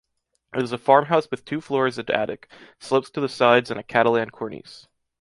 It 0.55 0.63
is 0.63 0.71
a 0.71 0.79
farmhouse 0.79 1.29
with 1.29 1.45
two 1.45 1.61
floors 1.61 1.99
and 1.99 2.09
attic, 2.09 2.49
slopes 2.79 3.11
to 3.11 3.21
the 3.21 3.29
sides 3.29 3.69
and 3.69 3.79
a 3.79 3.83
Catalan 3.83 4.31
cornice. 4.31 4.87